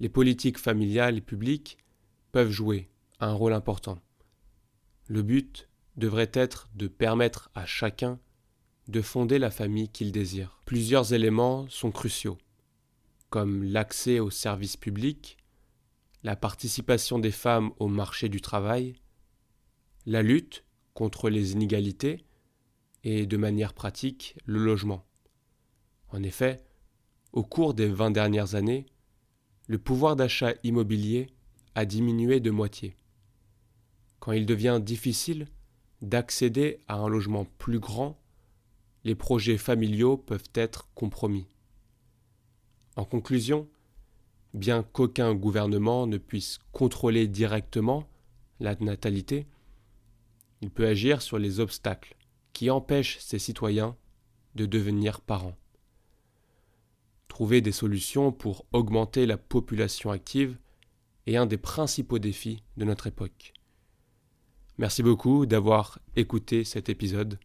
Les 0.00 0.08
politiques 0.08 0.58
familiales 0.58 1.18
et 1.18 1.20
publiques 1.20 1.78
peuvent 2.32 2.50
jouer 2.50 2.90
un 3.20 3.32
rôle 3.32 3.52
important. 3.52 4.00
Le 5.06 5.22
but 5.22 5.68
devrait 5.96 6.30
être 6.32 6.68
de 6.74 6.88
permettre 6.88 7.50
à 7.54 7.66
chacun 7.66 8.18
de 8.88 9.02
fonder 9.02 9.38
la 9.38 9.50
famille 9.50 9.88
qu'il 9.88 10.12
désire. 10.12 10.60
Plusieurs 10.64 11.12
éléments 11.12 11.68
sont 11.68 11.90
cruciaux, 11.90 12.38
comme 13.28 13.62
l'accès 13.62 14.20
aux 14.20 14.30
services 14.30 14.76
publics, 14.76 15.36
la 16.22 16.36
participation 16.36 17.18
des 17.18 17.30
femmes 17.30 17.72
au 17.78 17.88
marché 17.88 18.28
du 18.28 18.40
travail, 18.40 18.94
la 20.06 20.22
lutte 20.22 20.64
contre 20.94 21.28
les 21.28 21.52
inégalités 21.52 22.24
et, 23.04 23.26
de 23.26 23.36
manière 23.36 23.74
pratique, 23.74 24.36
le 24.44 24.58
logement. 24.58 25.04
En 26.10 26.22
effet, 26.22 26.64
au 27.32 27.42
cours 27.42 27.74
des 27.74 27.88
vingt 27.88 28.10
dernières 28.10 28.54
années, 28.54 28.86
le 29.66 29.78
pouvoir 29.78 30.16
d'achat 30.16 30.54
immobilier 30.64 31.28
a 31.74 31.84
diminué 31.84 32.40
de 32.40 32.50
moitié. 32.50 32.96
Quand 34.18 34.32
il 34.32 34.46
devient 34.46 34.80
difficile 34.82 35.46
d'accéder 36.02 36.80
à 36.88 36.96
un 36.96 37.08
logement 37.08 37.44
plus 37.58 37.78
grand 37.78 38.18
les 39.04 39.14
projets 39.14 39.58
familiaux 39.58 40.16
peuvent 40.16 40.50
être 40.54 40.88
compromis. 40.94 41.46
En 42.96 43.04
conclusion, 43.04 43.68
bien 44.54 44.82
qu'aucun 44.82 45.34
gouvernement 45.34 46.06
ne 46.06 46.18
puisse 46.18 46.58
contrôler 46.72 47.28
directement 47.28 48.08
la 48.60 48.74
natalité, 48.76 49.46
il 50.60 50.70
peut 50.70 50.86
agir 50.86 51.22
sur 51.22 51.38
les 51.38 51.60
obstacles 51.60 52.16
qui 52.52 52.70
empêchent 52.70 53.18
ses 53.20 53.38
citoyens 53.38 53.96
de 54.54 54.66
devenir 54.66 55.20
parents. 55.20 55.56
Trouver 57.28 57.60
des 57.60 57.72
solutions 57.72 58.32
pour 58.32 58.66
augmenter 58.72 59.26
la 59.26 59.36
population 59.36 60.10
active 60.10 60.58
est 61.26 61.36
un 61.36 61.46
des 61.46 61.58
principaux 61.58 62.18
défis 62.18 62.62
de 62.76 62.84
notre 62.84 63.06
époque. 63.06 63.52
Merci 64.78 65.02
beaucoup 65.02 65.46
d'avoir 65.46 65.98
écouté 66.16 66.64
cet 66.64 66.88
épisode. 66.88 67.38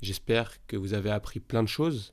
J'espère 0.00 0.64
que 0.66 0.76
vous 0.76 0.94
avez 0.94 1.10
appris 1.10 1.40
plein 1.40 1.62
de 1.62 1.68
choses 1.68 2.12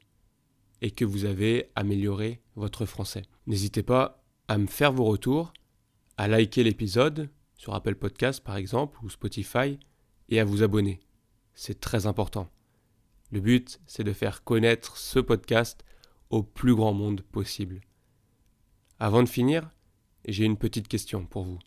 et 0.81 0.91
que 0.91 1.05
vous 1.05 1.25
avez 1.25 1.71
amélioré 1.75 2.41
votre 2.55 2.85
français. 2.85 3.23
N'hésitez 3.47 3.83
pas 3.83 4.23
à 4.47 4.57
me 4.57 4.67
faire 4.67 4.91
vos 4.91 5.05
retours, 5.05 5.53
à 6.17 6.27
liker 6.27 6.63
l'épisode 6.63 7.29
sur 7.55 7.73
Apple 7.73 7.95
Podcast 7.95 8.43
par 8.43 8.57
exemple 8.57 8.99
ou 9.03 9.09
Spotify 9.09 9.79
et 10.29 10.39
à 10.39 10.45
vous 10.45 10.63
abonner. 10.63 10.99
C'est 11.61 11.81
très 11.81 12.05
important. 12.05 12.47
Le 13.31 13.41
but, 13.41 13.81
c'est 13.85 14.05
de 14.05 14.13
faire 14.13 14.45
connaître 14.45 14.95
ce 14.95 15.19
podcast 15.19 15.83
au 16.29 16.41
plus 16.41 16.73
grand 16.73 16.93
monde 16.93 17.19
possible. 17.19 17.81
Avant 18.97 19.23
de 19.23 19.27
finir, 19.27 19.69
j'ai 20.25 20.45
une 20.45 20.55
petite 20.55 20.87
question 20.87 21.25
pour 21.25 21.43
vous. 21.43 21.59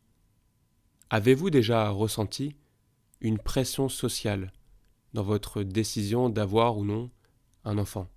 Avez-vous 1.11 1.51
déjà 1.51 1.91
ressenti 1.91 2.57
une 3.21 3.37
pression 3.39 3.91
sociale 3.91 4.55
dans 5.13 5.25
votre 5.25 5.63
décision 5.63 6.31
d'avoir 6.31 6.79
ou 6.79 6.87
non 6.87 7.11
un 7.67 7.77
enfant? 7.77 8.09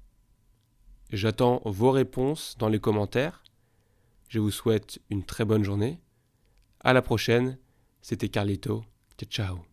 J'attends 1.11 1.61
vos 1.65 1.91
réponses 1.91 2.55
dans 2.57 2.69
les 2.69 2.79
commentaires. 2.79 3.43
Je 4.29 4.39
vous 4.39 4.51
souhaite 4.51 5.01
une 5.09 5.25
très 5.25 5.43
bonne 5.43 5.65
journée. 5.65 5.99
À 6.79 6.93
la 6.93 7.01
prochaine, 7.01 7.57
c'était 8.01 8.29
Carlito. 8.29 8.85
Ciao 9.17 9.29
ciao. 9.29 9.59